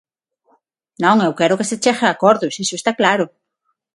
Non, 1.03 1.17
eu 1.27 1.31
quero 1.39 1.57
que 1.59 1.69
se 1.69 1.79
chegue 1.83 2.03
a 2.05 2.13
acordos, 2.15 2.59
iso 2.63 2.75
está 2.77 2.91
claro. 2.99 3.25